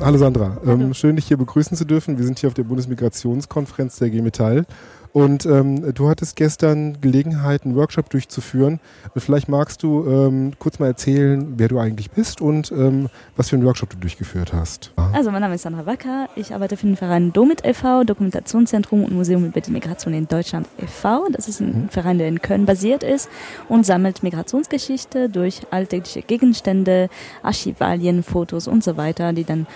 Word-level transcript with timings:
Hallo 0.00 0.16
Sandra, 0.16 0.56
ähm, 0.64 0.94
schön 0.94 1.16
dich 1.16 1.26
hier 1.26 1.36
begrüßen 1.36 1.76
zu 1.76 1.84
dürfen. 1.84 2.18
Wir 2.18 2.24
sind 2.24 2.38
hier 2.38 2.48
auf 2.48 2.54
der 2.54 2.62
Bundesmigrationskonferenz 2.62 3.98
der 3.98 4.10
G 4.10 4.22
Metall 4.22 4.64
und 5.12 5.46
ähm, 5.46 5.94
du 5.94 6.08
hattest 6.08 6.36
gestern 6.36 7.00
Gelegenheit, 7.00 7.64
einen 7.64 7.74
Workshop 7.74 8.10
durchzuführen. 8.10 8.78
Und 9.14 9.20
vielleicht 9.20 9.48
magst 9.48 9.82
du 9.82 10.06
ähm, 10.06 10.52
kurz 10.58 10.78
mal 10.78 10.86
erzählen, 10.86 11.54
wer 11.56 11.68
du 11.68 11.78
eigentlich 11.78 12.10
bist 12.10 12.40
und 12.40 12.70
ähm, 12.70 13.08
was 13.36 13.48
für 13.48 13.56
einen 13.56 13.64
Workshop 13.64 13.90
du 13.90 13.96
durchgeführt 13.96 14.52
hast. 14.52 14.92
Also 15.12 15.30
mein 15.30 15.40
Name 15.40 15.54
ist 15.54 15.62
Sandra 15.62 15.86
Wacker. 15.86 16.28
Ich 16.36 16.54
arbeite 16.54 16.76
für 16.76 16.86
den 16.86 16.96
Verein 16.96 17.32
Domit 17.32 17.64
e.V., 17.64 18.04
Dokumentationszentrum 18.04 19.04
und 19.04 19.12
Museum 19.12 19.46
über 19.46 19.60
die 19.60 19.70
Migration 19.70 20.14
in 20.14 20.28
Deutschland 20.28 20.68
e.V. 20.80 21.26
Das 21.32 21.48
ist 21.48 21.60
ein 21.60 21.84
mhm. 21.84 21.88
Verein, 21.88 22.18
der 22.18 22.28
in 22.28 22.40
Köln 22.40 22.66
basiert 22.66 23.02
ist 23.02 23.28
und 23.68 23.86
sammelt 23.86 24.22
Migrationsgeschichte 24.22 25.28
durch 25.28 25.62
alltägliche 25.70 26.22
Gegenstände, 26.22 27.08
Archivalien, 27.42 28.22
Fotos 28.22 28.68
und 28.68 28.84
so 28.84 28.96
weiter, 28.96 29.32
die 29.32 29.44
dann 29.44 29.66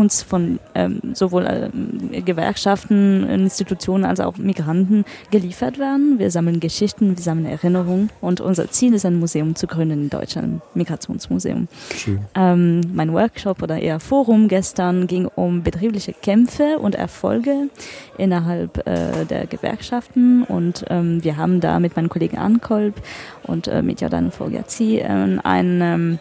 uns 0.00 0.22
von 0.22 0.58
ähm, 0.74 1.00
sowohl 1.14 1.46
äh, 1.46 2.20
Gewerkschaften, 2.22 3.28
Institutionen 3.28 4.04
als 4.04 4.20
auch 4.20 4.36
Migranten 4.36 5.04
geliefert 5.30 5.78
werden. 5.78 6.18
Wir 6.18 6.30
sammeln 6.30 6.60
Geschichten, 6.60 7.16
wir 7.16 7.22
sammeln 7.22 7.46
Erinnerungen 7.46 8.10
und 8.20 8.40
unser 8.40 8.70
Ziel 8.70 8.94
ist 8.94 9.04
ein 9.04 9.18
Museum 9.18 9.54
zu 9.54 9.66
gründen 9.66 10.04
in 10.04 10.10
Deutschland, 10.10 10.46
ein 10.46 10.62
Migrationsmuseum. 10.74 11.68
Ähm, 12.34 12.80
mein 12.92 13.12
Workshop 13.12 13.62
oder 13.62 13.78
eher 13.78 14.00
Forum 14.00 14.48
gestern 14.48 15.06
ging 15.06 15.26
um 15.26 15.62
betriebliche 15.62 16.12
Kämpfe 16.12 16.78
und 16.78 16.94
Erfolge 16.94 17.68
innerhalb 18.16 18.86
äh, 18.86 19.24
der 19.24 19.46
Gewerkschaften 19.46 20.42
und 20.44 20.84
ähm, 20.88 21.22
wir 21.22 21.36
haben 21.36 21.60
da 21.60 21.78
mit 21.78 21.96
meinem 21.96 22.08
Kollegen 22.08 22.38
Ankolb 22.38 22.94
und 23.44 23.68
äh, 23.68 23.82
mit 23.82 24.00
Jordan 24.00 24.30
Fogazi 24.30 24.98
äh, 24.98 25.38
ein 25.42 25.80
ähm, 25.82 26.18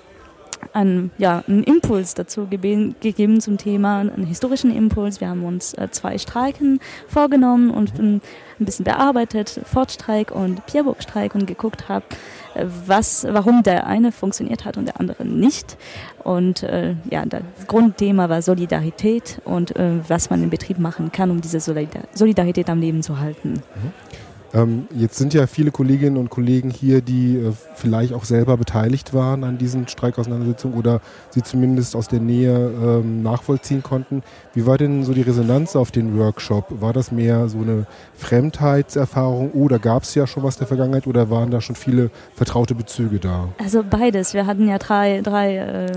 einen, 0.73 1.11
ja, 1.17 1.43
einen 1.47 1.63
Impuls 1.63 2.13
dazu 2.13 2.47
gegeben, 2.47 3.41
zum 3.41 3.57
Thema, 3.57 3.99
einen 3.99 4.25
historischen 4.25 4.75
Impuls. 4.75 5.21
Wir 5.21 5.29
haben 5.29 5.43
uns 5.43 5.73
äh, 5.73 5.89
zwei 5.91 6.17
Streiken 6.17 6.79
vorgenommen 7.07 7.71
und 7.71 7.97
ein, 7.99 8.21
ein 8.59 8.65
bisschen 8.65 8.85
bearbeitet, 8.85 9.61
Fortstreik 9.65 10.31
und 10.31 10.65
Pierburg-Streik 10.65 11.35
und 11.35 11.47
geguckt 11.47 11.89
habe, 11.89 12.05
äh, 12.53 12.65
was, 12.85 13.25
warum 13.29 13.63
der 13.63 13.87
eine 13.87 14.11
funktioniert 14.11 14.65
hat 14.65 14.77
und 14.77 14.85
der 14.85 14.99
andere 14.99 15.25
nicht. 15.25 15.77
Und 16.23 16.63
äh, 16.63 16.95
ja, 17.09 17.25
das 17.25 17.41
Grundthema 17.67 18.29
war 18.29 18.41
Solidarität 18.41 19.41
und 19.45 19.75
äh, 19.75 19.99
was 20.07 20.29
man 20.29 20.43
im 20.43 20.49
Betrieb 20.49 20.79
machen 20.79 21.11
kann, 21.11 21.31
um 21.31 21.41
diese 21.41 21.59
Solidarität 21.59 22.69
am 22.69 22.79
Leben 22.79 23.01
zu 23.03 23.19
halten. 23.19 23.53
Mhm. 23.53 24.06
Ähm, 24.53 24.87
jetzt 24.95 25.17
sind 25.17 25.33
ja 25.33 25.45
viele 25.47 25.71
Kolleginnen 25.71 26.17
und 26.17 26.29
Kollegen 26.29 26.69
hier, 26.69 27.01
die 27.01 27.37
äh, 27.37 27.51
vielleicht 27.75 28.13
auch 28.13 28.23
selber 28.23 28.57
beteiligt 28.57 29.13
waren 29.13 29.43
an 29.43 29.57
diesen 29.57 29.87
Streikauseinandersetzungen 29.87 30.77
oder 30.77 31.01
sie 31.31 31.43
zumindest 31.43 31.95
aus 31.95 32.07
der 32.07 32.19
Nähe 32.19 32.55
ähm, 32.55 33.23
nachvollziehen 33.23 33.83
konnten. 33.83 34.23
Wie 34.53 34.65
war 34.65 34.77
denn 34.77 35.03
so 35.03 35.13
die 35.13 35.21
Resonanz 35.21 35.75
auf 35.75 35.91
den 35.91 36.17
Workshop? 36.17 36.81
War 36.81 36.93
das 36.93 37.11
mehr 37.11 37.49
so 37.49 37.59
eine 37.59 37.85
Fremdheitserfahrung 38.15 39.51
oder 39.51 39.79
gab 39.79 40.03
es 40.03 40.15
ja 40.15 40.25
schon 40.27 40.43
was 40.43 40.57
der 40.57 40.67
Vergangenheit 40.67 41.07
oder 41.07 41.29
waren 41.29 41.51
da 41.51 41.59
schon 41.59 41.75
viele 41.75 42.09
vertraute 42.35 42.73
Bezüge 42.73 43.19
da? 43.19 43.49
Also 43.57 43.83
beides. 43.83 44.33
Wir 44.33 44.45
hatten 44.45 44.67
ja 44.67 44.77
drei, 44.77 45.21
drei 45.21 45.57
äh, 45.57 45.91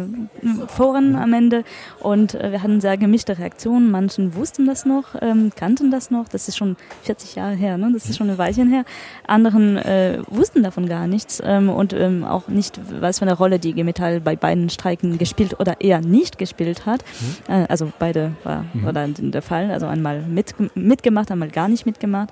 Foren 0.66 1.14
am 1.14 1.32
Ende 1.32 1.64
und 2.00 2.34
äh, 2.34 2.50
wir 2.50 2.62
hatten 2.62 2.80
sehr 2.80 2.96
gemischte 2.96 3.38
Reaktionen. 3.38 3.90
Manchen 3.90 4.34
wussten 4.34 4.66
das 4.66 4.84
noch, 4.84 5.14
ähm, 5.20 5.52
kannten 5.54 5.90
das 5.90 6.10
noch. 6.10 6.28
Das 6.28 6.48
ist 6.48 6.56
schon 6.56 6.76
40 7.02 7.36
Jahre 7.36 7.54
her, 7.54 7.78
ne? 7.78 7.90
das 7.92 8.06
ist 8.06 8.16
schon 8.16 8.28
eine 8.28 8.39
Weilchen 8.40 8.68
her. 8.68 8.84
Anderen 9.28 9.76
äh, 9.76 10.18
wussten 10.28 10.64
davon 10.64 10.88
gar 10.88 11.06
nichts 11.06 11.40
ähm, 11.44 11.68
und 11.68 11.92
ähm, 11.92 12.24
auch 12.24 12.48
nicht, 12.48 12.80
was 13.00 13.20
für 13.20 13.24
eine 13.26 13.34
Rolle 13.34 13.60
die 13.60 13.72
G 13.72 13.84
Metall 13.84 14.20
bei 14.20 14.34
beiden 14.34 14.68
Streiken 14.70 15.16
gespielt 15.18 15.60
oder 15.60 15.80
eher 15.80 16.00
nicht 16.00 16.38
gespielt 16.38 16.86
hat. 16.86 17.04
Mhm. 17.48 17.54
Äh, 17.54 17.66
also 17.68 17.92
beide 18.00 18.32
war 18.42 18.64
mhm. 18.72 18.88
oder 18.88 19.06
der 19.06 19.42
Fall. 19.42 19.70
Also 19.70 19.86
einmal 19.86 20.22
mit, 20.22 20.54
mitgemacht, 20.74 21.30
einmal 21.30 21.50
gar 21.50 21.68
nicht 21.68 21.86
mitgemacht. 21.86 22.30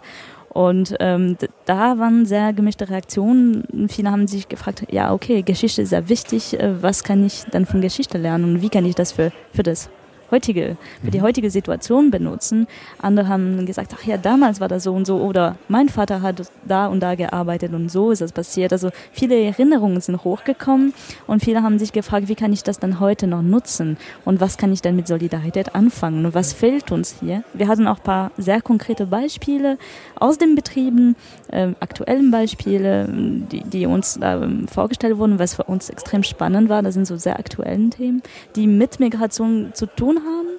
Und 0.49 0.97
ähm, 0.99 1.37
da 1.67 1.99
waren 1.99 2.27
sehr 2.27 2.53
gemischte 2.53 2.89
Reaktionen. 2.89 3.89
Viele 3.89 4.11
haben 4.11 4.27
sich 4.27 4.49
gefragt, 4.49 4.87
ja, 4.91 5.13
okay, 5.13 5.43
Geschichte 5.43 5.83
ist 5.83 5.91
sehr 5.91 6.09
wichtig, 6.09 6.59
äh, 6.59 6.83
was 6.83 7.05
kann 7.05 7.25
ich 7.25 7.45
dann 7.53 7.67
von 7.67 7.81
Geschichte 7.81 8.19
lernen 8.19 8.45
und 8.45 8.63
wie 8.63 8.69
kann 8.69 8.85
ich 8.85 8.95
das 8.95 9.13
für, 9.13 9.31
für 9.53 9.63
das 9.63 9.91
heutige, 10.31 10.77
für 11.03 11.11
die 11.11 11.19
mhm. 11.19 11.23
heutige 11.23 11.51
Situation 11.51 12.11
benutzen. 12.11 12.67
Andere 13.01 13.29
haben 13.29 13.67
gesagt, 13.67 13.95
ach 13.99 14.05
ja, 14.05 14.17
damals 14.17 14.61
war 14.61 14.69
das 14.69 14.85
so 14.85 14.93
und 14.93 15.07
so 15.07 15.19
oder 15.19 15.57
mein 15.69 15.89
Vater 15.89 16.23
hat 16.23 16.43
da 16.67 16.87
und 16.87 17.01
da 17.01 17.15
gearbeitet 17.15 17.73
und 17.73 17.91
so 17.91 18.11
ist 18.11 18.21
das 18.21 18.33
passiert. 18.33 18.73
Also 18.73 18.91
viele 19.13 19.41
Erinnerungen 19.41 20.01
sind 20.01 20.25
hochgekommen 20.25 20.95
und 21.27 21.43
viele 21.43 21.63
haben 21.63 21.79
sich 21.79 21.93
gefragt, 21.93 22.29
wie 22.29 22.35
kann 22.35 22.53
ich 22.53 22.63
das 22.63 22.79
dann 22.79 23.01
heute 23.01 23.27
noch 23.27 23.43
nutzen 23.43 23.97
und 24.25 24.41
was 24.41 24.57
kann 24.59 24.73
ich 24.73 24.83
denn 24.83 24.97
mit 24.97 25.07
Solidarität 25.07 25.75
anfangen 25.75 26.27
und 26.27 26.35
was 26.35 26.53
fehlt 26.53 26.93
uns 26.93 27.17
hier. 27.21 27.45
Wir 27.55 27.69
hatten 27.69 27.87
auch 27.87 27.99
ein 27.99 28.05
paar 28.05 28.31
sehr 28.37 28.61
konkrete 28.61 29.07
Beispiele 29.07 29.79
aus 30.17 30.39
den 30.39 30.55
Betrieben, 30.55 31.17
äh, 31.49 31.69
aktuellen 31.81 32.31
Beispiele, 32.31 33.09
die, 33.09 33.63
die 33.63 33.87
uns 33.87 34.19
da 34.21 34.43
äh, 34.43 34.49
vorgestellt 34.71 35.19
wurden, 35.19 35.39
was 35.39 35.55
für 35.55 35.65
uns 35.65 35.91
extrem 35.91 36.23
spannend 36.23 36.69
war. 36.69 36.83
Das 36.83 36.95
sind 36.95 37.07
so 37.07 37.17
sehr 37.17 37.39
aktuellen 37.39 37.91
Themen, 37.91 38.23
die 38.57 38.67
mit 38.67 39.01
Migration 39.01 39.71
zu 39.75 39.87
tun 39.87 40.18
haben. 40.25 40.59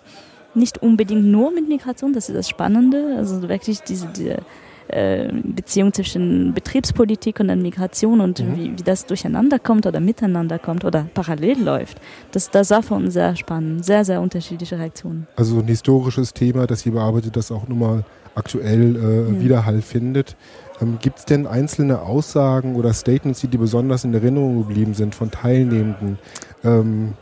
Nicht 0.56 0.82
unbedingt 0.82 1.26
nur 1.26 1.52
mit 1.52 1.68
Migration, 1.68 2.14
das 2.14 2.30
ist 2.30 2.36
das 2.36 2.50
Spannende. 2.50 3.16
Also 3.18 3.48
wirklich 3.48 3.82
diese, 3.82 4.08
diese 4.08 4.40
äh, 4.90 5.32
Beziehung 5.44 5.94
zwischen 5.94 6.54
Betriebspolitik 6.54 7.40
und 7.40 7.50
dann 7.50 7.62
Migration 7.62 8.22
und 8.22 8.40
mhm. 8.40 8.56
wie, 8.56 8.72
wie 8.72 8.84
das 8.84 9.06
durcheinander 9.06 9.60
kommt 9.60 9.86
oder 9.86 10.00
miteinander 10.00 10.58
kommt 10.58 10.84
oder 10.84 11.08
parallel 11.14 11.64
läuft. 11.64 12.00
Das, 12.32 12.50
das 12.50 12.72
war 12.72 12.82
für 12.82 12.96
uns 12.96 13.14
sehr 13.14 13.36
spannend. 13.36 13.86
Sehr, 13.86 14.04
sehr 14.04 14.20
unterschiedliche 14.20 14.80
Reaktionen. 14.80 15.28
Also 15.36 15.60
ein 15.60 15.68
historisches 15.68 16.34
Thema, 16.34 16.66
das 16.66 16.86
ihr 16.86 16.94
bearbeitet, 16.94 17.36
das 17.36 17.52
auch 17.52 17.68
nun 17.68 17.80
mal 17.80 18.04
aktuell 18.34 18.96
äh, 18.96 19.32
ja. 19.34 19.42
Widerhall 19.42 19.82
findet. 19.82 20.36
Ähm, 20.82 20.98
Gibt 21.00 21.20
es 21.20 21.26
denn 21.26 21.46
einzelne 21.46 22.02
Aussagen 22.02 22.76
oder 22.76 22.94
Statements, 22.94 23.42
die 23.42 23.48
dir 23.48 23.60
besonders 23.60 24.04
in 24.04 24.14
Erinnerung 24.14 24.58
geblieben 24.58 24.96
sind 24.96 25.14
von 25.14 25.30
Teilnehmenden? 25.30 26.18
Ähm, 26.64 27.14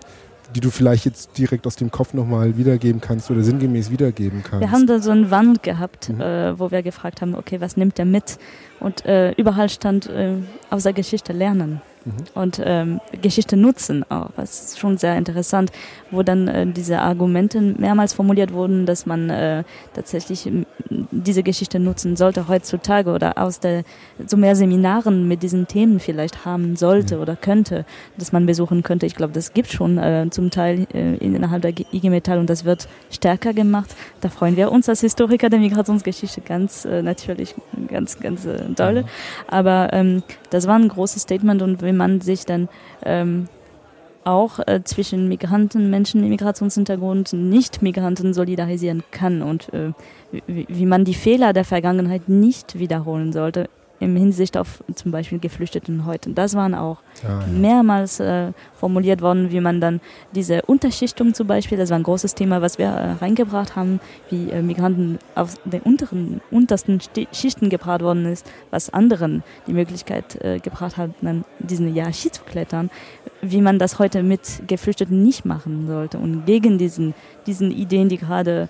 die 0.55 0.59
du 0.59 0.69
vielleicht 0.69 1.05
jetzt 1.05 1.37
direkt 1.37 1.67
aus 1.67 1.75
dem 1.75 1.91
Kopf 1.91 2.13
nochmal 2.13 2.57
wiedergeben 2.57 3.01
kannst 3.01 3.29
oder 3.31 3.43
sinngemäß 3.43 3.91
wiedergeben 3.91 4.43
kannst? 4.43 4.61
Wir 4.61 4.71
haben 4.71 4.87
da 4.87 4.99
so 4.99 5.11
eine 5.11 5.29
Wand 5.31 5.63
gehabt, 5.63 6.09
mhm. 6.09 6.21
äh, 6.21 6.59
wo 6.59 6.71
wir 6.71 6.83
gefragt 6.83 7.21
haben, 7.21 7.35
okay, 7.35 7.61
was 7.61 7.77
nimmt 7.77 7.99
er 7.99 8.05
mit? 8.05 8.37
Und 8.79 9.05
äh, 9.05 9.31
überall 9.31 9.69
stand 9.69 10.07
äh, 10.07 10.35
aus 10.69 10.83
der 10.83 10.93
Geschichte 10.93 11.33
lernen 11.33 11.81
mhm. 12.07 12.41
und 12.41 12.61
ähm, 12.63 12.99
Geschichte 13.21 13.57
nutzen 13.57 14.03
auch. 14.09 14.31
Das 14.35 14.61
ist 14.61 14.79
schon 14.79 14.97
sehr 14.97 15.17
interessant, 15.17 15.71
wo 16.11 16.23
dann 16.23 16.47
äh, 16.47 16.67
diese 16.67 16.99
Argumente 16.99 17.61
mehrmals 17.61 18.13
formuliert 18.13 18.53
wurden, 18.53 18.85
dass 18.85 19.05
man 19.05 19.29
äh, 19.29 19.63
tatsächlich 19.93 20.49
diese 20.89 21.43
Geschichte 21.43 21.79
nutzen 21.79 22.15
sollte 22.15 22.47
heutzutage 22.47 23.11
oder 23.11 23.37
aus 23.37 23.59
der 23.59 23.83
so 24.25 24.37
mehr 24.37 24.55
Seminaren 24.55 25.27
mit 25.27 25.43
diesen 25.43 25.67
Themen 25.67 25.99
vielleicht 25.99 26.45
haben 26.45 26.75
sollte 26.75 27.15
mhm. 27.15 27.21
oder 27.21 27.35
könnte, 27.35 27.85
dass 28.17 28.31
man 28.31 28.45
besuchen 28.45 28.83
könnte. 28.83 29.05
Ich 29.05 29.15
glaube, 29.15 29.33
das 29.33 29.53
gibt 29.53 29.71
schon 29.71 29.97
äh, 29.97 30.27
zum 30.29 30.51
Teil 30.51 30.87
äh, 30.93 31.15
innerhalb 31.17 31.61
der 31.61 31.73
IG 31.91 32.09
Metall 32.09 32.39
und 32.39 32.49
das 32.49 32.65
wird 32.65 32.87
stärker 33.11 33.53
gemacht. 33.53 33.95
Da 34.21 34.29
freuen 34.29 34.55
wir 34.55 34.71
uns 34.71 34.87
als 34.89 35.01
Historiker 35.01 35.49
der 35.49 35.59
Migrationsgeschichte 35.59 36.41
ganz 36.41 36.85
äh, 36.85 37.01
natürlich 37.01 37.55
ganz 37.87 38.19
ganz 38.19 38.45
äh, 38.45 38.57
dolle. 38.75 39.03
Mhm. 39.03 39.07
Aber 39.47 39.89
ähm, 39.93 40.23
das 40.49 40.67
war 40.67 40.75
ein 40.75 40.87
großes 40.87 41.23
Statement 41.23 41.61
und 41.61 41.81
wenn 41.81 41.96
man 41.97 42.21
sich 42.21 42.45
dann 42.45 42.69
ähm, 43.03 43.47
auch 44.23 44.59
äh, 44.59 44.81
zwischen 44.83 45.27
Migranten, 45.27 45.89
Menschen 45.89 46.21
mit 46.21 46.29
Migrationshintergrund, 46.29 47.33
Nicht-Migranten 47.33 48.33
solidarisieren 48.33 49.03
kann 49.11 49.41
und 49.41 49.73
äh, 49.73 49.93
wie, 50.47 50.65
wie 50.69 50.85
man 50.85 51.05
die 51.05 51.13
Fehler 51.13 51.53
der 51.53 51.65
Vergangenheit 51.65 52.27
nicht 52.27 52.77
wiederholen 52.77 53.31
sollte 53.31 53.69
im 53.99 54.15
Hinsicht 54.15 54.57
auf 54.57 54.83
zum 54.95 55.11
Beispiel 55.11 55.39
Geflüchteten 55.39 56.05
heute. 56.05 56.29
Das 56.31 56.55
waren 56.55 56.75
auch 56.75 56.97
ah, 57.23 57.41
ja. 57.41 57.47
mehrmals 57.47 58.19
äh, 58.19 58.51
formuliert 58.75 59.21
worden, 59.21 59.51
wie 59.51 59.59
man 59.59 59.81
dann 59.81 60.01
diese 60.33 60.61
Unterschichtung 60.63 61.33
zum 61.33 61.47
Beispiel, 61.47 61.77
das 61.77 61.89
war 61.89 61.97
ein 61.97 62.03
großes 62.03 62.35
Thema, 62.35 62.61
was 62.61 62.77
wir 62.77 62.87
äh, 62.87 63.11
reingebracht 63.13 63.75
haben, 63.75 63.99
wie 64.29 64.49
äh, 64.49 64.61
Migranten 64.61 65.19
auf 65.35 65.55
den 65.65 65.81
unteren, 65.81 66.41
untersten 66.51 66.99
Schichten 67.31 67.69
gebracht 67.69 68.01
worden 68.01 68.25
ist, 68.25 68.45
was 68.71 68.91
anderen 68.93 69.43
die 69.65 69.73
Möglichkeit 69.73 70.41
äh, 70.43 70.59
gebracht 70.59 70.97
hat, 70.97 71.11
dann 71.21 71.43
diesen 71.59 71.91
Hierarchie 71.91 72.31
zu 72.31 72.43
klettern, 72.43 72.89
wie 73.41 73.61
man 73.61 73.79
das 73.79 73.99
heute 73.99 74.23
mit 74.23 74.63
Geflüchteten 74.67 75.23
nicht 75.23 75.45
machen 75.45 75.87
sollte 75.87 76.17
und 76.17 76.45
gegen 76.45 76.77
diesen, 76.77 77.13
diesen 77.45 77.71
Ideen, 77.71 78.09
die 78.09 78.17
gerade 78.17 78.69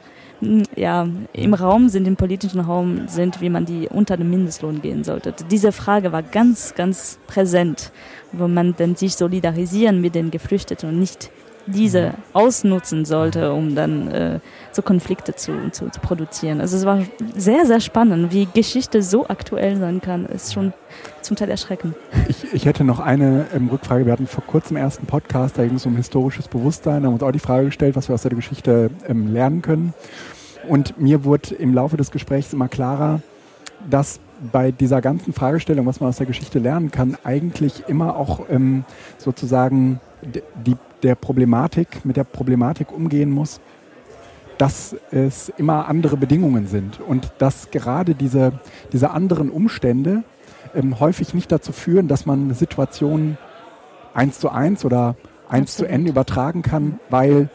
ja, 0.75 1.07
im 1.33 1.53
Raum 1.53 1.89
sind, 1.89 2.07
im 2.07 2.15
politischen 2.15 2.59
Raum 2.59 3.07
sind, 3.07 3.41
wie 3.41 3.49
man 3.49 3.65
die 3.65 3.87
unter 3.87 4.17
dem 4.17 4.29
Mindestlohn 4.29 4.81
gehen 4.81 5.03
sollte. 5.03 5.33
Diese 5.49 5.71
Frage 5.71 6.11
war 6.11 6.23
ganz, 6.23 6.75
ganz 6.75 7.19
präsent, 7.27 7.91
wo 8.31 8.47
man 8.47 8.75
denn 8.75 8.95
sich 8.95 9.15
solidarisieren 9.15 10.01
mit 10.01 10.15
den 10.15 10.31
Geflüchteten 10.31 10.89
und 10.89 10.99
nicht 10.99 11.31
diese 11.67 12.13
ausnutzen 12.33 13.05
sollte, 13.05 13.53
um 13.53 13.75
dann 13.75 14.07
äh, 14.07 14.39
so 14.71 14.81
Konflikte 14.81 15.35
zu, 15.35 15.69
zu, 15.71 15.89
zu, 15.89 15.99
produzieren. 15.99 16.61
Also 16.61 16.77
es 16.77 16.85
war 16.85 17.03
sehr, 17.35 17.65
sehr 17.65 17.79
spannend, 17.79 18.31
wie 18.33 18.47
Geschichte 18.53 19.03
so 19.03 19.27
aktuell 19.27 19.75
sein 19.77 20.01
kann. 20.01 20.25
Ist 20.25 20.53
schon 20.53 20.73
zum 21.21 21.35
Teil 21.35 21.49
erschreckend. 21.49 21.95
Ich, 22.27 22.53
ich 22.53 22.65
hätte 22.65 22.83
noch 22.83 22.99
eine 22.99 23.45
ähm, 23.53 23.69
Rückfrage. 23.69 24.05
Wir 24.05 24.13
hatten 24.13 24.27
vor 24.27 24.43
kurzem 24.45 24.77
ersten 24.77 25.05
Podcast, 25.05 25.57
da 25.57 25.65
ging 25.65 25.75
es 25.75 25.85
um 25.85 25.95
historisches 25.95 26.47
Bewusstsein. 26.47 27.03
Da 27.03 27.07
haben 27.07 27.13
uns 27.13 27.23
auch 27.23 27.31
die 27.31 27.39
Frage 27.39 27.65
gestellt, 27.65 27.95
was 27.95 28.07
wir 28.07 28.15
aus 28.15 28.21
der 28.21 28.31
Geschichte 28.31 28.89
ähm, 29.07 29.33
lernen 29.33 29.61
können. 29.61 29.93
Und 30.67 30.99
mir 30.99 31.23
wurde 31.23 31.55
im 31.55 31.73
Laufe 31.73 31.97
des 31.97 32.11
Gesprächs 32.11 32.53
immer 32.53 32.67
klarer, 32.67 33.21
dass 33.89 34.19
bei 34.51 34.71
dieser 34.71 35.01
ganzen 35.01 35.33
Fragestellung, 35.33 35.85
was 35.85 35.99
man 35.99 36.09
aus 36.09 36.17
der 36.17 36.25
Geschichte 36.25 36.59
lernen 36.59 36.91
kann, 36.91 37.17
eigentlich 37.23 37.83
immer 37.87 38.15
auch 38.15 38.41
ähm, 38.49 38.85
sozusagen 39.17 39.99
die, 40.55 40.75
der 41.03 41.15
Problematik, 41.15 42.03
mit 42.05 42.17
der 42.17 42.23
Problematik 42.23 42.91
umgehen 42.91 43.31
muss, 43.31 43.59
dass 44.57 44.95
es 45.11 45.49
immer 45.57 45.87
andere 45.87 46.17
Bedingungen 46.17 46.67
sind 46.67 46.99
und 46.99 47.31
dass 47.37 47.69
gerade 47.69 48.15
diese, 48.15 48.53
diese 48.91 49.11
anderen 49.11 49.49
Umstände 49.49 50.23
ähm, 50.75 50.99
häufig 50.99 51.33
nicht 51.33 51.51
dazu 51.51 51.71
führen, 51.71 52.07
dass 52.07 52.25
man 52.25 52.53
Situationen 52.53 53.37
eins 54.13 54.39
zu 54.39 54.49
eins 54.49 54.83
oder 54.83 55.15
eins 55.47 55.77
zu 55.77 55.85
n 55.85 56.07
übertragen 56.07 56.61
kann, 56.63 56.99
weil 57.09 57.49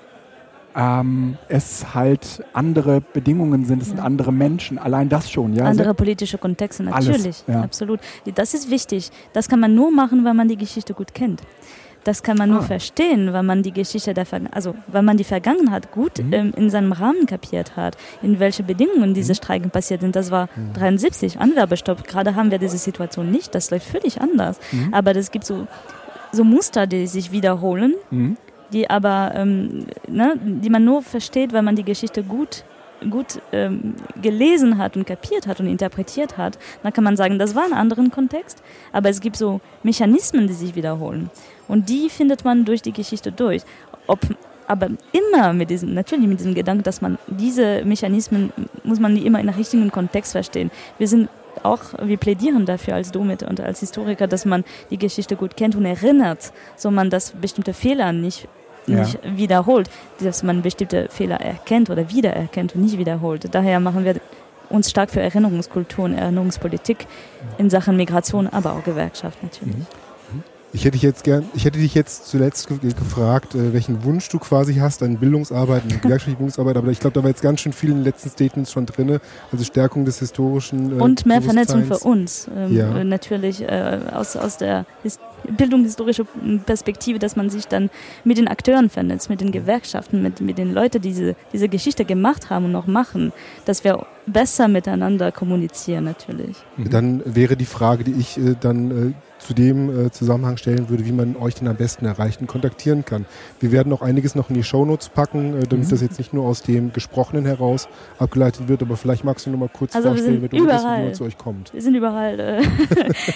ähm, 0.74 1.36
es 1.48 1.94
halt 1.94 2.44
andere 2.52 3.00
Bedingungen 3.00 3.64
sind, 3.64 3.82
es 3.82 3.88
sind 3.88 4.00
andere 4.00 4.32
Menschen, 4.32 4.78
allein 4.78 5.08
das 5.08 5.30
schon. 5.30 5.54
Ja? 5.54 5.64
Andere 5.64 5.94
politische 5.94 6.38
Kontexte, 6.38 6.84
natürlich, 6.84 7.24
Alles, 7.24 7.44
ja. 7.46 7.62
absolut. 7.62 8.00
Das 8.34 8.54
ist 8.54 8.70
wichtig. 8.70 9.10
Das 9.32 9.48
kann 9.48 9.60
man 9.60 9.74
nur 9.74 9.90
machen, 9.90 10.24
wenn 10.24 10.36
man 10.36 10.48
die 10.48 10.56
Geschichte 10.56 10.94
gut 10.94 11.12
kennt. 11.14 11.42
Das 12.04 12.22
kann 12.22 12.36
man 12.36 12.50
nur 12.50 12.60
ah. 12.60 12.62
verstehen, 12.62 13.32
wenn 13.32 13.46
man 13.46 13.62
die 13.62 13.72
Geschichte 13.72 14.14
der 14.14 14.26
Ver 14.26 14.40
also 14.50 14.74
wenn 14.88 15.04
man 15.04 15.16
die 15.16 15.24
Vergangenheit 15.24 15.92
gut 15.92 16.18
mhm. 16.18 16.32
ähm, 16.32 16.52
in 16.56 16.70
seinem 16.70 16.92
Rahmen 16.92 17.26
kapiert 17.26 17.76
hat, 17.76 17.96
in 18.22 18.40
welche 18.40 18.62
Bedingungen 18.62 19.14
diese 19.14 19.32
mhm. 19.32 19.36
Streiken 19.36 19.70
passiert 19.70 20.00
sind. 20.00 20.16
Das 20.16 20.30
war 20.30 20.48
mhm. 20.56 20.72
73, 20.74 21.38
Anwerbestopp. 21.38 22.04
Gerade 22.06 22.34
haben 22.34 22.50
wir 22.50 22.58
diese 22.58 22.78
Situation 22.78 23.30
nicht. 23.30 23.54
Das 23.54 23.70
läuft 23.70 23.86
völlig 23.86 24.20
anders. 24.20 24.58
Mhm. 24.72 24.92
Aber 24.92 25.14
es 25.14 25.30
gibt 25.30 25.44
so, 25.44 25.66
so 26.32 26.44
Muster, 26.44 26.86
die 26.86 27.06
sich 27.06 27.32
wiederholen. 27.32 27.94
Mhm 28.10 28.36
die 28.72 28.88
aber, 28.88 29.32
ähm, 29.34 29.86
ne, 30.08 30.34
die 30.42 30.70
man 30.70 30.82
nur 30.84 31.02
versteht, 31.02 31.52
wenn 31.52 31.62
man 31.64 31.76
die 31.76 31.84
Geschichte 31.84 32.22
gut 32.22 32.64
gut 33.10 33.40
ähm, 33.50 33.94
gelesen 34.20 34.78
hat 34.78 34.96
und 34.96 35.06
kapiert 35.06 35.48
hat 35.48 35.58
und 35.58 35.66
interpretiert 35.66 36.38
hat, 36.38 36.56
dann 36.84 36.92
kann 36.92 37.02
man 37.02 37.16
sagen, 37.16 37.36
das 37.36 37.56
war 37.56 37.64
ein 37.64 37.72
anderer 37.72 38.08
Kontext, 38.10 38.62
aber 38.92 39.08
es 39.08 39.20
gibt 39.20 39.36
so 39.36 39.60
Mechanismen, 39.82 40.46
die 40.46 40.52
sich 40.52 40.76
wiederholen 40.76 41.28
und 41.68 41.88
die 41.88 42.08
findet 42.08 42.44
man 42.44 42.64
durch 42.64 42.82
die 42.82 42.92
Geschichte 42.92 43.32
durch. 43.32 43.62
Ob, 44.06 44.20
aber 44.66 44.88
immer 45.12 45.52
mit 45.52 45.70
diesem, 45.70 45.94
natürlich 45.94 46.26
mit 46.26 46.40
diesem 46.40 46.54
Gedanken, 46.54 46.82
dass 46.82 47.00
man 47.00 47.18
diese 47.26 47.84
Mechanismen, 47.84 48.52
muss 48.84 49.00
man 49.00 49.14
die 49.14 49.26
immer 49.26 49.40
in 49.40 49.48
einem 49.48 49.58
richtigen 49.58 49.90
Kontext 49.90 50.32
verstehen. 50.32 50.70
Wir 50.98 51.08
sind 51.08 51.28
auch, 51.62 51.80
wir 52.02 52.16
plädieren 52.16 52.66
dafür 52.66 52.94
als 52.94 53.12
Domit 53.12 53.42
und 53.42 53.60
als 53.60 53.80
Historiker, 53.80 54.26
dass 54.26 54.44
man 54.44 54.64
die 54.90 54.98
Geschichte 54.98 55.36
gut 55.36 55.56
kennt 55.56 55.76
und 55.76 55.84
erinnert, 55.84 56.52
so 56.76 56.90
man 56.90 57.10
das 57.10 57.32
bestimmte 57.32 57.74
Fehler 57.74 58.12
nicht 58.12 58.48
nicht 58.86 59.18
ja. 59.22 59.36
wiederholt, 59.36 59.88
dass 60.20 60.42
man 60.42 60.62
bestimmte 60.62 61.08
Fehler 61.08 61.40
erkennt 61.40 61.88
oder 61.88 62.10
wiedererkennt 62.10 62.74
und 62.74 62.82
nicht 62.82 62.98
wiederholt. 62.98 63.48
Daher 63.52 63.78
machen 63.80 64.04
wir 64.04 64.16
uns 64.70 64.90
stark 64.90 65.10
für 65.10 65.20
Erinnerungskultur 65.20 66.06
und 66.06 66.14
Erinnerungspolitik 66.14 67.06
in 67.58 67.70
Sachen 67.70 67.96
Migration, 67.96 68.48
aber 68.48 68.72
auch 68.72 68.82
Gewerkschaft 68.82 69.42
natürlich. 69.42 69.76
Mhm. 69.76 69.86
Ich 70.74 70.84
hätte, 70.86 70.92
dich 70.92 71.02
jetzt 71.02 71.22
gern, 71.24 71.44
ich 71.54 71.66
hätte 71.66 71.78
dich 71.78 71.94
jetzt 71.94 72.28
zuletzt 72.28 72.66
gefragt, 72.66 73.54
äh, 73.54 73.74
welchen 73.74 74.04
Wunsch 74.04 74.28
du 74.30 74.38
quasi 74.38 74.76
hast 74.76 75.02
an 75.02 75.18
Bildungsarbeit, 75.18 75.82
an 75.82 75.88
gewerkschaftliche 76.00 76.36
Bildungsarbeit, 76.36 76.76
aber 76.78 76.90
ich 76.90 76.98
glaube, 76.98 77.12
da 77.14 77.22
war 77.22 77.28
jetzt 77.28 77.42
ganz 77.42 77.60
schön 77.60 77.74
viel 77.74 77.90
in 77.90 77.96
den 77.96 78.04
letzten 78.04 78.30
Statements 78.30 78.72
schon 78.72 78.86
drin, 78.86 79.18
also 79.50 79.64
Stärkung 79.64 80.06
des 80.06 80.18
historischen. 80.20 80.98
Äh, 80.98 81.02
Und 81.02 81.26
mehr 81.26 81.42
Vernetzung 81.42 81.84
für 81.84 81.98
uns, 81.98 82.48
ähm, 82.56 82.74
ja. 82.74 83.04
natürlich 83.04 83.60
äh, 83.62 84.00
aus, 84.12 84.34
aus 84.36 84.56
der 84.56 84.86
His 85.02 85.18
bildungshistorische 85.44 86.24
Perspektive, 86.66 87.18
dass 87.18 87.36
man 87.36 87.50
sich 87.50 87.66
dann 87.66 87.90
mit 88.24 88.38
den 88.38 88.48
Akteuren 88.48 88.90
vernetzt, 88.90 89.28
mit 89.28 89.40
den 89.40 89.52
Gewerkschaften, 89.52 90.22
mit, 90.22 90.40
mit 90.40 90.56
den 90.56 90.72
Leuten, 90.72 91.02
die 91.02 91.08
diese, 91.08 91.36
diese 91.52 91.68
Geschichte 91.68 92.04
gemacht 92.04 92.50
haben 92.50 92.66
und 92.66 92.72
noch 92.72 92.86
machen, 92.86 93.32
dass 93.64 93.84
wir 93.84 94.06
besser 94.26 94.68
miteinander 94.68 95.32
kommunizieren 95.32 96.04
natürlich. 96.04 96.56
Dann 96.78 97.22
wäre 97.24 97.56
die 97.56 97.64
Frage, 97.64 98.04
die 98.04 98.12
ich 98.12 98.38
äh, 98.38 98.54
dann 98.60 99.10
äh, 99.10 99.12
zu 99.42 99.54
dem 99.54 100.06
äh, 100.06 100.10
Zusammenhang 100.10 100.56
stellen 100.56 100.88
würde, 100.88 101.04
wie 101.04 101.12
man 101.12 101.36
euch 101.36 101.54
denn 101.56 101.68
am 101.68 101.76
besten 101.76 102.06
erreichen, 102.06 102.46
kontaktieren 102.46 103.04
kann. 103.04 103.26
Wir 103.60 103.72
werden 103.72 103.92
auch 103.92 104.02
einiges 104.02 104.34
noch 104.34 104.48
in 104.50 104.54
die 104.54 104.62
Shownotes 104.62 105.08
packen, 105.08 105.54
äh, 105.54 105.66
damit 105.66 105.86
mhm. 105.86 105.90
das 105.90 106.00
jetzt 106.00 106.18
nicht 106.18 106.32
nur 106.32 106.44
aus 106.44 106.62
dem 106.62 106.92
Gesprochenen 106.92 107.44
heraus 107.44 107.88
abgeleitet 108.18 108.68
wird, 108.68 108.82
aber 108.82 108.96
vielleicht 108.96 109.24
magst 109.24 109.46
du 109.46 109.50
noch 109.50 109.58
mal 109.58 109.68
kurz 109.68 109.94
also 109.94 110.08
vorstellen, 110.10 110.42
wie 110.42 110.48
du 110.48 110.56
überall. 110.56 111.12
zu 111.12 111.24
euch 111.24 111.36
kommt. 111.36 111.72
Wir 111.74 111.82
sind 111.82 111.94
überall 111.94 112.38
äh, 112.38 112.62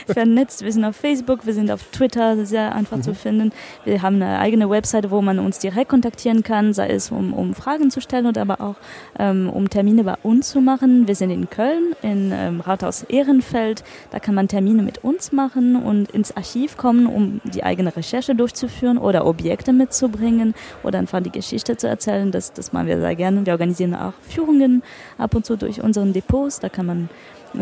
vernetzt, 0.13 0.63
wir 0.63 0.73
sind 0.73 0.85
auf 0.85 0.97
Facebook, 0.97 1.45
wir 1.47 1.55
sind 1.55 1.71
auf 1.71 1.83
Twitter, 1.91 2.47
sehr 2.47 2.75
einfach 2.75 2.99
mhm. 2.99 3.03
zu 3.03 3.15
finden. 3.15 3.53
Wir 3.85 4.03
haben 4.03 4.17
eine 4.17 4.39
eigene 4.39 4.71
Webseite, 4.71 5.11
wo 5.11 5.21
man 5.23 5.39
uns 5.39 5.59
direkt 5.59 5.89
kontaktieren 5.89 6.43
kann, 6.43 6.73
sei 6.73 6.89
es 6.89 7.11
um, 7.11 7.33
um 7.33 7.55
Fragen 7.55 7.91
zu 7.91 8.01
stellen 8.01 8.27
oder 8.27 8.43
aber 8.43 8.61
auch 8.61 8.77
ähm, 9.19 9.51
um 9.51 9.69
Termine 9.69 10.05
bei 10.05 10.15
uns 10.23 10.51
zu 10.51 10.61
machen. 10.61 10.76
Wir 10.81 11.15
sind 11.15 11.31
in 11.31 11.49
Köln, 11.49 11.95
in 12.03 12.33
ähm, 12.33 12.61
Rathaus 12.61 13.03
Ehrenfeld, 13.05 13.83
da 14.11 14.19
kann 14.19 14.35
man 14.35 14.49
Termine 14.49 14.83
mit 14.83 15.03
uns 15.05 15.33
machen 15.33 15.77
und 15.77 16.11
ins 16.11 16.37
Archiv 16.37 16.77
kommen, 16.77 17.07
um 17.07 17.41
die 17.45 17.63
eigene 17.63 17.97
Recherche 17.97 18.35
durchzuführen 18.35 18.99
oder 18.99 19.27
Objekte 19.27 19.73
mitzubringen 19.73 20.55
oder 20.83 20.99
einfach 20.99 21.23
die 21.23 21.31
Geschichte 21.31 21.77
zu 21.77 21.89
erzählen. 21.89 22.31
Das, 22.31 22.53
das 22.53 22.73
machen 22.73 22.87
wir 22.89 23.01
sehr 23.01 23.17
gerne. 23.17 23.47
Wir 23.47 23.53
organisieren 23.55 23.95
auch 23.95 24.13
Führungen 24.29 24.83
ab 25.19 25.35
und 25.35 25.47
zu 25.47 25.57
durch 25.57 25.83
unseren 25.83 26.13
Depots. 26.13 26.61
Da 26.61 26.69
kann 26.69 26.87
man 26.87 27.09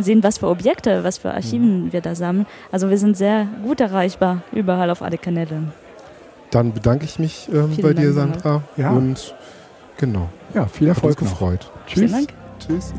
sehen, 0.01 0.23
was 0.23 0.39
für 0.39 0.49
Objekte, 0.49 1.05
was 1.05 1.19
für 1.19 1.33
Archiven 1.33 1.87
mhm. 1.87 1.93
wir 1.93 2.01
da 2.01 2.15
sammeln. 2.15 2.47
Also 2.73 2.91
wir 2.91 2.99
sind 2.99 3.17
sehr 3.17 3.47
gut 3.63 3.81
erreichbar 3.81 4.43
überall 4.53 4.91
auf 4.91 5.03
alle 5.03 5.19
Kanäle. 5.19 5.63
Dann 6.51 6.73
bedanke 6.73 7.05
ich 7.05 7.19
mich 7.19 7.49
ähm, 7.53 7.77
bei 7.77 7.93
Dank 7.93 7.97
dir, 7.97 8.13
Sandra. 8.13 8.63
Ja. 8.77 8.91
Und 8.91 9.35
genau. 9.97 10.29
Ja, 10.55 10.67
viel 10.67 10.89
Erfolg. 10.89 11.17
Hat 11.17 11.23
uns 11.23 11.31
gefreut. 11.31 11.71
Tschüss. 11.87 11.99
Vielen 11.99 12.13
Dank. 12.13 12.44
Tschüss. 12.67 12.95